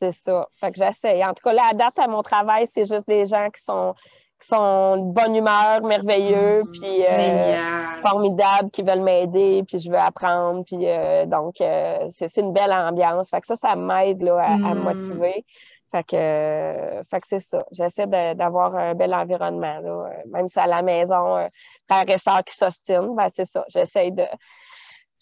[0.00, 0.48] C'est ça.
[0.58, 1.22] Fait que j'essaie.
[1.24, 3.94] En tout cas, là, à date, à mon travail, c'est juste des gens qui sont
[4.42, 9.90] qui sont de bonne humeur, merveilleux, mm, puis euh, formidables, qui veulent m'aider, puis je
[9.90, 13.30] veux apprendre, puis euh, donc euh, c'est une belle ambiance.
[13.30, 14.82] Fait que ça, ça m'aide là, à, me mm.
[14.82, 15.44] motiver.
[15.92, 17.64] Fait que, fait que c'est ça.
[17.70, 19.78] J'essaie d'avoir un bel environnement.
[19.80, 20.10] Là.
[20.32, 21.46] Même si à la maison,
[21.88, 23.62] frères et sœurs qui s'ostinent, ben c'est ça.
[23.68, 24.24] J'essaie de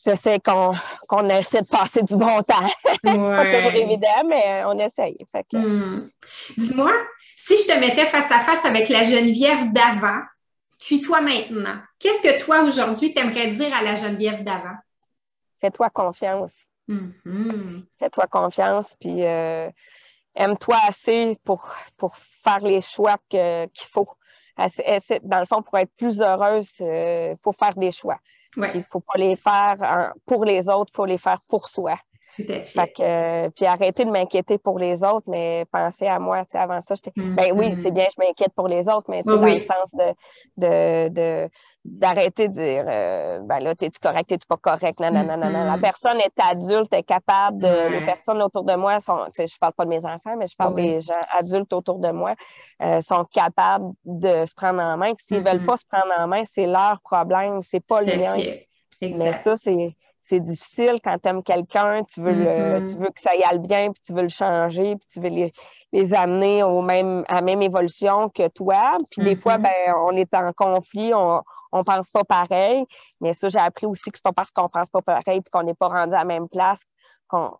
[0.06, 2.70] je sais qu'on essaie de passer du bon temps.
[3.04, 5.18] c'est pas toujours évident, mais on essaye.
[5.52, 6.08] Hmm.
[6.56, 6.92] Dis-moi,
[7.42, 10.20] si je te mettais face à face avec la Geneviève d'avant,
[10.78, 14.76] puis toi maintenant, qu'est-ce que toi aujourd'hui t'aimerais dire à la Geneviève d'avant?
[15.58, 16.64] Fais-toi confiance.
[16.88, 17.84] Mm-hmm.
[17.98, 19.70] Fais-toi confiance, puis euh,
[20.34, 24.08] aime-toi assez pour, pour faire les choix qu'il faut.
[25.22, 28.18] Dans le fond, pour être plus heureuse, il euh, faut faire des choix.
[28.56, 31.98] Il ne faut pas les faire pour les autres, il faut les faire pour soi.
[32.46, 33.00] Tout à fait.
[33.00, 36.42] Euh, puis arrêter de m'inquiéter pour les autres, mais penser à moi.
[36.54, 37.12] Avant ça, j'étais.
[37.16, 37.94] Ben oui, c'est mm-hmm.
[37.94, 39.94] bien, je m'inquiète pour les autres, mais dans le sens
[40.56, 41.48] de, de,
[41.84, 45.64] d'arrêter de dire euh, ben là, t'es-tu correct, t'es-tu pas correct, non, non, non, non,
[45.64, 47.88] La personne est adulte, est capable de.
[47.90, 49.24] Les personnes autour de moi sont.
[49.36, 52.34] Je parle pas de mes enfants, mais je parle des gens adultes autour de moi,
[52.82, 55.12] euh, sont capables de se prendre en main.
[55.18, 58.36] S'ils veulent pas se prendre en main, c'est leur problème, c'est pas le mien.
[59.02, 59.96] Mais ça, c'est
[60.30, 63.58] c'est difficile quand tu aimes quelqu'un, tu veux le, tu veux que ça y aille
[63.58, 65.52] bien, puis tu veux le changer, puis tu veux les,
[65.92, 68.96] les amener au même, à la même évolution que toi.
[69.10, 69.62] Puis des fois, mm-hmm.
[69.86, 72.84] ben, on est en conflit, on, on pense pas pareil.
[73.20, 75.64] Mais ça, j'ai appris aussi que c'est pas parce qu'on pense pas pareil puis qu'on
[75.64, 76.84] n'est pas rendu à la même place
[77.26, 77.58] qu'on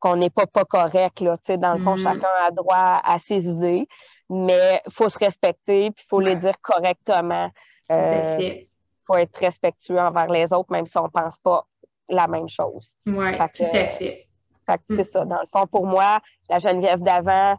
[0.00, 1.20] qu'on n'est pas pas correct.
[1.20, 1.36] Là.
[1.36, 2.02] Tu sais, dans le fond, mm-hmm.
[2.02, 3.86] chacun a droit à ses idées,
[4.28, 7.48] mais il faut se respecter puis il faut les dire correctement.
[7.92, 8.54] Euh,
[9.06, 11.66] faut être respectueux envers les autres, même si on ne pense pas
[12.08, 12.96] la même chose.
[13.06, 14.26] Oui, tout à fait.
[14.84, 15.04] c'est mm.
[15.04, 15.24] ça.
[15.24, 17.56] Dans le fond, pour moi, la Geneviève d'avant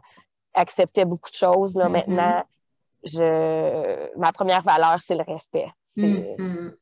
[0.54, 1.74] acceptait beaucoup de choses.
[1.76, 1.92] Là, mm-hmm.
[1.92, 2.44] Maintenant,
[3.04, 5.68] je, ma première valeur, c'est le respect.
[5.84, 6.74] C'est, mm-hmm.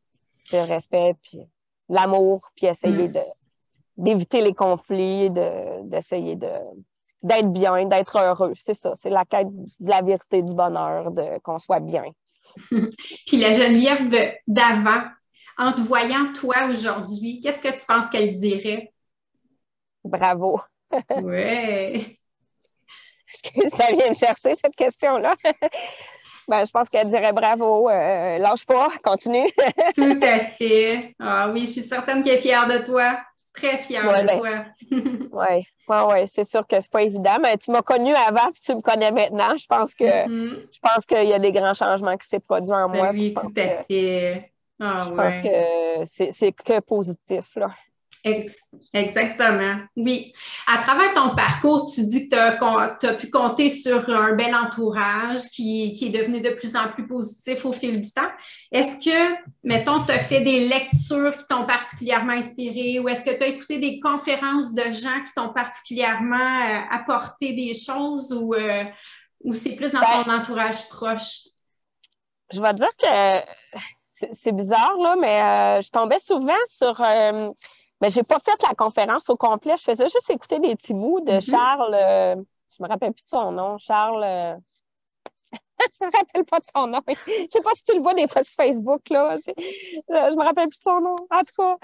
[0.53, 1.41] le respect, puis
[1.89, 3.13] l'amour, puis essayer mm.
[3.13, 3.23] de,
[3.97, 6.51] d'éviter les conflits, de, d'essayer de,
[7.23, 8.53] d'être bien, d'être heureux.
[8.55, 8.93] C'est ça.
[8.95, 12.05] C'est la quête de la vérité, du bonheur, de, qu'on soit bien.
[13.27, 14.11] Puis la Geneviève
[14.47, 15.03] d'avant,
[15.59, 18.93] en te voyant toi aujourd'hui, qu'est-ce que tu penses qu'elle dirait?
[20.05, 20.61] Bravo.
[21.23, 22.19] Oui.
[23.27, 25.35] Est-ce que ça vient me chercher, cette question-là?
[26.49, 29.51] ben, je pense qu'elle dirait bravo, euh, lâche pas, continue.
[29.97, 31.15] Tout à fait.
[31.19, 33.19] Ah oui, je suis certaine qu'elle est fière de toi.
[33.55, 34.51] Très fière de ben, toi.
[34.91, 35.67] oui.
[35.87, 38.75] Oui, ouais, c'est sûr que c'est pas évident, mais tu m'as connu avant puis tu
[38.75, 39.55] me connais maintenant.
[39.57, 40.67] Je pense que mm-hmm.
[40.73, 43.11] je pense qu'il y a des grands changements qui s'est produits en ben moi.
[43.13, 44.51] Oui, tout à fait.
[44.81, 47.57] Ah, je pense que c'est que positif.
[47.57, 47.69] Là.
[48.95, 50.33] Exactement, oui.
[50.67, 52.59] À travers ton parcours, tu dis que
[52.99, 56.89] tu as, pu compter sur un bel entourage qui, qui, est devenu de plus en
[56.89, 58.31] plus positif au fil du temps.
[58.73, 63.37] Est-ce que, mettons, tu as fait des lectures qui t'ont particulièrement inspiré ou est-ce que
[63.37, 68.55] tu as écouté des conférences de gens qui t'ont particulièrement euh, apporté des choses ou,
[68.55, 68.85] euh,
[69.43, 71.41] ou c'est plus dans ben ton entourage proche?
[72.51, 73.41] Je vais dire que
[74.33, 77.03] c'est bizarre, là, mais euh, je tombais souvent sur
[78.05, 79.73] mais j'ai pas fait la conférence au complet.
[79.79, 81.51] Je faisais juste écouter des petits bouts de mm-hmm.
[81.51, 81.95] Charles.
[81.95, 82.37] Euh,
[82.77, 83.79] je me rappelle plus de son nom.
[83.79, 84.23] Charles.
[84.23, 84.55] Euh,
[86.01, 87.01] je me rappelle pas de son nom.
[87.09, 89.37] je sais pas si tu le vois des fois sur Facebook, là.
[89.37, 91.17] Euh, je me rappelle plus de son nom.
[91.31, 91.77] En tout cas,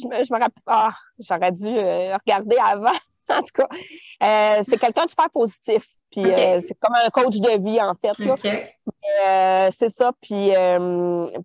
[0.00, 0.62] je me, je me rappelle.
[0.66, 2.98] Ah, j'aurais dû regarder avant.
[3.28, 3.68] en tout cas,
[4.64, 5.86] c'est quelqu'un de super positif.
[6.10, 8.14] Puis c'est comme un coach de vie, en fait.
[9.70, 10.10] c'est ça.
[10.20, 10.50] Puis,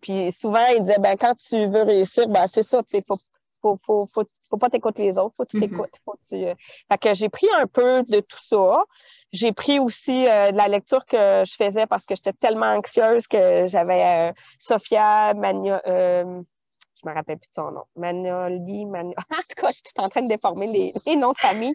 [0.01, 3.19] puis souvent, il disait ben, quand tu veux réussir, ben, c'est ça, tu sais, faut,
[3.63, 5.69] faut, faut, faut, faut pas t'écouter les autres, faut que tu mm-hmm.
[5.69, 5.95] t'écoutes.
[6.06, 6.36] Faut tu...
[6.36, 6.54] Euh,
[6.91, 8.84] fait que j'ai pris un peu de tout ça.
[9.32, 13.26] J'ai pris aussi euh, de la lecture que je faisais parce que j'étais tellement anxieuse
[13.28, 17.84] que j'avais euh, Sophia Magna, je me rappelle plus de son nom.
[17.95, 19.13] Manoli, Mani...
[19.32, 21.73] en tout cas, je suis en train de déformer les, les noms de famille.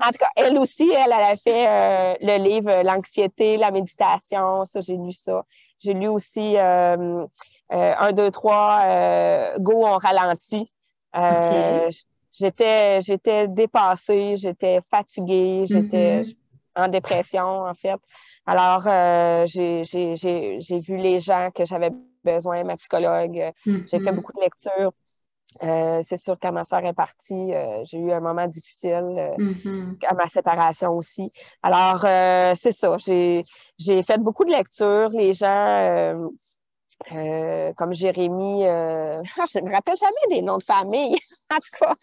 [0.00, 4.64] en tout cas, elle aussi, elle, elle a fait le livre L'anxiété, la méditation.
[4.64, 5.44] Ça, j'ai lu ça.
[5.78, 7.28] J'ai lu aussi un,
[8.12, 10.72] deux, trois, Go, on ralentit
[11.16, 11.90] euh,
[12.30, 16.36] j'étais, j'étais dépassée, j'étais fatiguée, j'étais mm-hmm.
[16.76, 18.00] en dépression, en fait.
[18.46, 21.90] Alors, euh, j'ai, j'ai, j'ai, j'ai vu les gens que j'avais
[22.24, 23.52] besoin, ma psychologue.
[23.64, 24.14] J'ai fait mm-hmm.
[24.14, 24.92] beaucoup de lectures.
[25.62, 29.36] Euh, c'est sûr quand ma soeur est partie, euh, j'ai eu un moment difficile euh,
[29.38, 30.06] mm-hmm.
[30.06, 31.32] à ma séparation aussi.
[31.62, 32.00] Alors,
[32.56, 32.96] c'est ça.
[32.98, 33.42] J'ai,
[33.78, 35.08] j'ai fait beaucoup de lectures.
[35.10, 36.28] Les gens
[37.12, 41.16] euh, comme Jérémy, euh, je me rappelle jamais des noms de famille,
[41.52, 41.94] en tout cas.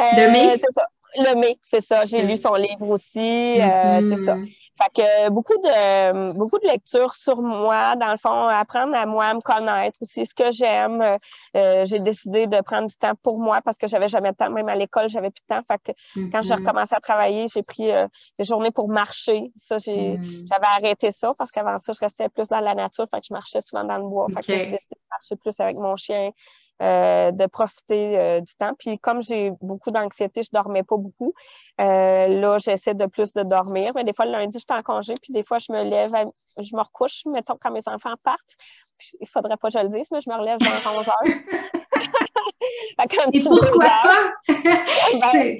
[0.00, 0.86] Euh, de C'est ça.
[1.14, 2.04] Le mai, c'est ça.
[2.06, 3.60] J'ai lu son livre aussi.
[3.60, 4.36] Euh, c'est ça.
[4.80, 9.26] Fait que beaucoup de beaucoup de lectures sur moi, dans le fond, apprendre à moi
[9.26, 11.16] à me connaître aussi, ce que j'aime.
[11.56, 14.50] Euh, j'ai décidé de prendre du temps pour moi parce que j'avais jamais de temps.
[14.50, 15.62] Même à l'école, j'avais plus de temps.
[15.62, 16.58] Fait que quand j'ai mm-hmm.
[16.58, 17.90] recommencé à travailler, j'ai pris
[18.38, 19.52] des journées pour marcher.
[19.56, 19.80] Ça, mm.
[19.80, 23.06] j'avais arrêté ça parce qu'avant ça, je restais plus dans la nature.
[23.10, 24.26] Fait que je marchais souvent dans le bois.
[24.28, 26.30] Fait que j'ai décidé de marcher plus avec mon chien,
[26.82, 28.72] euh, de profiter euh, du temps.
[28.78, 31.32] Puis comme j'ai beaucoup d'anxiété, je dormais pas beaucoup.
[31.80, 33.92] Euh, là, j'essaie de plus de dormir.
[33.94, 36.12] Mais des fois, le lundi, je suis en congé, puis des fois, je me lève,
[36.58, 38.56] je me recouche, mettons, quand mes enfants partent.
[39.20, 41.14] il faudrait pas que je le dise, mais je me relève vers 11 heures.
[43.32, 44.32] Et pourquoi pas?
[45.20, 45.58] Ben,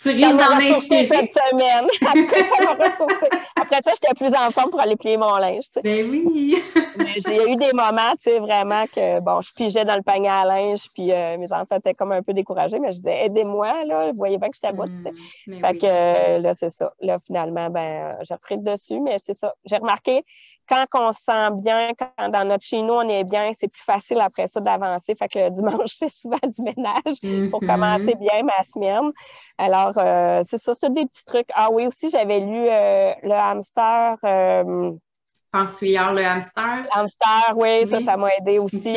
[0.00, 1.06] tu risques d'en inspirer.
[1.06, 1.86] cette semaine.
[2.06, 3.60] Après ça m'a.
[3.60, 5.64] Après ça, j'étais plus en forme pour aller plier mon linge.
[5.64, 5.82] Tu sais.
[5.82, 6.56] Ben oui.
[7.24, 10.44] j'ai eu des moments, tu sais, vraiment que, bon, je pigeais dans le panier à
[10.44, 14.10] linge, puis euh, mes enfants étaient comme un peu découragés, mais je disais, aidez-moi, là.
[14.10, 15.10] Vous voyez bien que j'étais à bout, tu sais.
[15.46, 16.92] Hmm, fait que, euh, là, c'est ça.
[17.00, 19.54] Là, finalement, ben, j'ai repris le dessus, mais c'est ça.
[19.64, 20.24] J'ai remarqué,
[20.70, 23.82] quand on se sent bien, quand dans notre chez nous, on est bien, c'est plus
[23.82, 25.14] facile après ça d'avancer.
[25.14, 27.66] Fait que le dimanche, fais souvent du ménage pour mm-hmm.
[27.66, 29.10] commencer bien ma semaine.
[29.58, 31.48] Alors, euh, c'est ça, c'est des petits trucs.
[31.54, 34.16] Ah oui, aussi, j'avais lu euh, Le hamster.
[34.24, 34.92] Euh,
[35.82, 36.82] hier, le hamster.
[36.82, 38.94] Le hamster, oui, ça, ça m'a aidé aussi.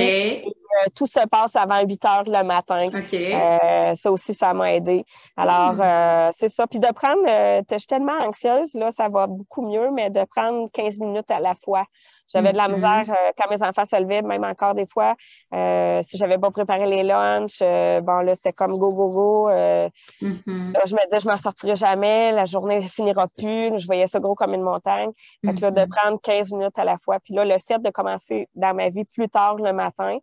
[0.73, 2.85] Euh, tout se passe avant 8 heures le matin.
[2.91, 5.05] Euh, ça aussi, ça m'a aidé.
[5.37, 5.81] Alors, hmm.
[5.81, 6.65] euh, c'est ça.
[6.67, 10.69] Puis de prendre, je suis tellement anxieuse, là, ça va beaucoup mieux, mais de prendre
[10.71, 11.85] 15 minutes à la fois.
[12.33, 12.73] J'avais de la mhm.
[12.73, 15.15] misère euh, quand mes enfants se levaient, même encore des fois.
[15.53, 19.49] Euh, si j'avais pas préparé les lunchs, euh, bon là, c'était comme go, go, go.
[19.49, 20.73] Mhm.
[20.85, 23.77] je me disais, je m'en sortirai jamais, la journée finira plus.
[23.77, 25.11] Je voyais ça gros comme une montagne.
[25.45, 25.89] Fait que là, de mhm.
[25.89, 27.19] prendre 15 minutes à la fois.
[27.19, 30.17] Puis là, le fait de commencer dans ma vie plus tard le matin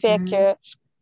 [0.00, 0.56] fait que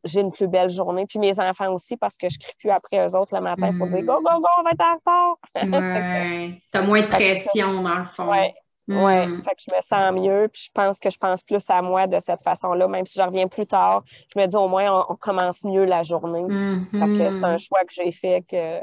[0.05, 1.07] j'ai une plus belle journée.
[1.07, 3.87] Puis mes enfants aussi, parce que je crie plus après eux autres le matin pour
[3.89, 5.37] dire go, go, go, on va être en retard.
[5.83, 6.55] ouais.
[6.73, 8.31] T'as moins de pression, dans le fond.
[8.31, 8.55] Ouais.
[8.91, 9.43] Ouais, hmm.
[9.43, 12.07] fait que je me sens mieux, puis je pense que je pense plus à moi
[12.07, 14.03] de cette façon-là, même si je reviens plus tard,
[14.35, 16.45] je me dis au moins on, commence mieux la journée.
[16.91, 18.81] Fait que c'est un choix que j'ai fait que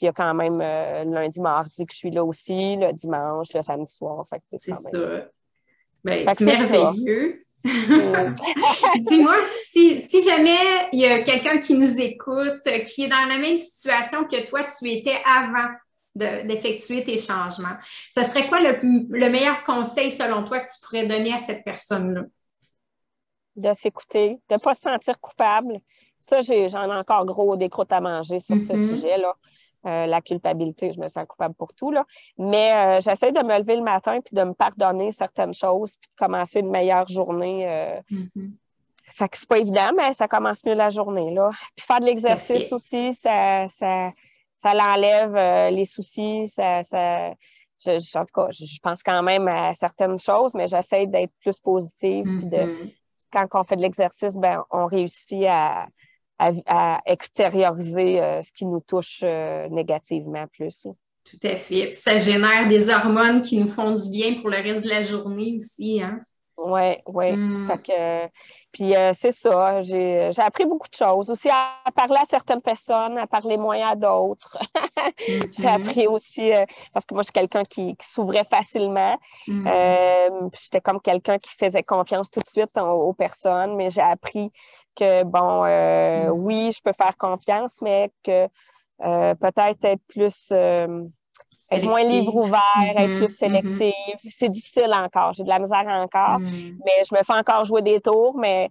[0.00, 2.92] puis il y a quand même euh, lundi, mardi que je suis là aussi, le
[2.92, 4.24] dimanche, le samedi soir.
[4.30, 4.98] Fait que c'est ça.
[6.04, 7.44] Ben, c'est merveilleux.
[7.64, 9.36] Dis-moi,
[9.70, 10.56] si, si, jamais
[10.92, 14.60] il y a quelqu'un qui nous écoute, qui est dans la même situation que toi,
[14.64, 15.68] tu étais avant
[16.14, 17.76] d'effectuer tes changements.
[18.14, 22.22] Ce serait quoi le, meilleur conseil selon toi que tu pourrais donner à cette personne-là?
[23.56, 25.80] De s'écouter, de ne pas se sentir coupable.
[26.20, 28.94] Ça, j'en ai, encore gros des croûtes à manger sur ce mm-hmm.
[28.94, 29.34] sujet-là.
[29.86, 31.90] Euh, la culpabilité, je me sens coupable pour tout.
[31.90, 32.04] Là.
[32.36, 36.10] Mais euh, j'essaie de me lever le matin puis de me pardonner certaines choses puis
[36.10, 37.66] de commencer une meilleure journée.
[37.66, 38.00] Euh.
[38.10, 38.50] Mm-hmm.
[39.06, 41.32] Fait que c'est pas évident, mais ça commence mieux la journée.
[41.32, 41.50] Là.
[41.74, 44.10] Puis faire de l'exercice aussi, ça, ça,
[44.60, 47.32] ça l'enlève euh, les soucis, ça, ça
[47.82, 51.58] je, en tout cas, je, pense quand même à certaines choses, mais j'essaie d'être plus
[51.60, 52.24] positive.
[52.24, 52.92] de, mm-hmm.
[53.32, 55.86] quand on fait de l'exercice, ben, on réussit à,
[56.38, 60.86] à, extérioriser euh, ce qui nous touche euh, négativement plus.
[61.24, 61.94] Tout à fait.
[61.94, 65.54] ça génère des hormones qui nous font du bien pour le reste de la journée
[65.56, 66.02] aussi.
[66.02, 66.20] Hein?
[66.64, 67.32] Oui, oui.
[67.32, 67.66] Hmm.
[68.72, 71.30] puis euh, c'est ça, j'ai appris beaucoup de choses.
[71.30, 74.58] Aussi à parler à certaines personnes, à parler moins à d'autres.
[75.18, 75.68] j'ai mm-hmm.
[75.68, 79.18] appris aussi, euh, parce que moi, je suis quelqu'un qui, s'ouvrait facilement.
[79.48, 79.66] Mm.
[79.66, 84.50] Euh, j'étais comme quelqu'un qui faisait confiance tout de suite aux personnes, mais j'ai appris
[84.96, 86.30] que, bon, mm.
[86.32, 88.46] oui, je peux faire confiance, mais que
[88.98, 90.52] peut-être être plus
[91.70, 93.28] être moins libre ouvert, être mm-hmm, plus mm-hmm.
[93.28, 94.18] sélective.
[94.28, 95.32] C'est difficile encore.
[95.32, 96.38] J'ai de la misère encore.
[96.40, 96.78] Mm.
[96.84, 98.68] Mais je me fais encore jouer des tours, mais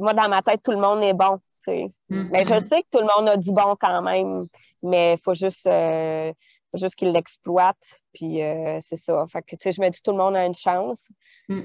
[0.00, 1.38] moi, dans ma tête, tout le monde est bon.
[1.66, 2.28] Mm-hmm.
[2.30, 4.46] Mais je sais que tout le monde a du bon quand même,
[4.82, 6.30] mais il faut juste, euh,
[6.74, 8.00] juste qu'il l'exploite.
[8.12, 9.24] Puis euh, c'est ça.
[9.26, 11.08] Fait que, je me dis tout le monde a une chance,
[11.48, 11.62] mm.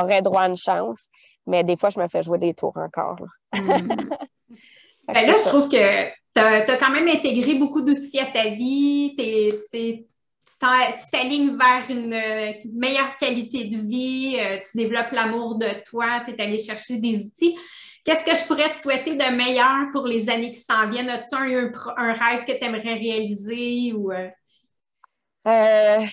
[0.00, 1.08] aurait droit à une chance.
[1.46, 3.16] Mais des fois, je me fais jouer des tours encore.
[5.08, 6.10] Ben là, je trouve que
[6.64, 12.14] tu as, quand même intégré beaucoup d'outils à ta vie, tu t'alignes vers une,
[12.72, 17.26] meilleure qualité de vie, euh, tu développes l'amour de toi, tu es allé chercher des
[17.26, 17.56] outils.
[18.04, 21.10] Qu'est-ce que je pourrais te souhaiter de meilleur pour les années qui s'en viennent?
[21.10, 23.92] As-tu un, un, rêve que tu aimerais réaliser?
[23.92, 24.30] Ou, euh?
[25.46, 26.06] Euh,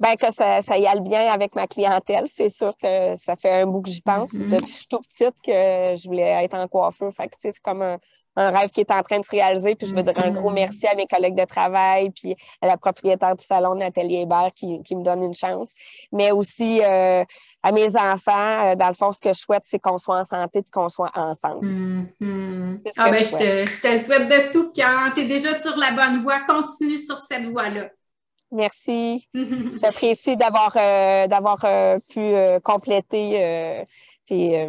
[0.00, 2.24] ben, que ça, ça y aille bien avec ma clientèle.
[2.26, 4.32] C'est sûr que ça fait un bout que j'y pense.
[4.32, 4.48] Mm-hmm.
[4.48, 7.12] Depuis que je suis toute petite que je voulais être en coiffeur.
[7.12, 7.98] Fait que, c'est comme un,
[8.38, 9.74] un rêve qui est en train de se réaliser.
[9.74, 10.54] Puis je veux dire un gros mm-hmm.
[10.54, 14.82] merci à mes collègues de travail, puis à la propriétaire du salon Nathalie Hébert qui,
[14.82, 15.72] qui me donne une chance.
[16.12, 17.24] Mais aussi euh,
[17.62, 20.24] à mes enfants, euh, dans le fond, ce que je souhaite, c'est qu'on soit en
[20.24, 21.66] santé et qu'on soit ensemble.
[21.66, 22.92] Mm-hmm.
[22.96, 25.12] Ah ben, je, te, je te souhaite de tout cœur.
[25.14, 26.40] Tu es déjà sur la bonne voie.
[26.48, 27.88] Continue sur cette voie-là.
[28.50, 29.28] Merci.
[29.80, 33.86] J'apprécie d'avoir euh, d'avoir euh, pu euh, compléter
[34.28, 34.68] tes,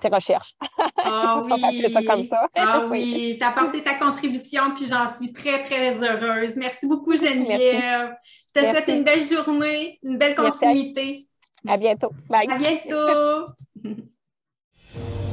[0.00, 0.54] tes, recherches.
[1.06, 1.92] Ah oui.
[1.92, 2.48] ça comme ça.
[2.56, 6.56] Ah oui, tu as apporté ta contribution, puis j'en suis très, très heureuse.
[6.56, 8.14] Merci beaucoup, Geneviève.
[8.48, 11.28] Je te souhaite une belle journée, une belle continuité.
[11.68, 12.10] À, à bientôt.
[12.28, 12.48] Bye.
[12.50, 13.52] À bientôt.